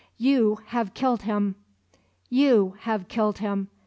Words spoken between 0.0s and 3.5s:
"You have killed him! You have killed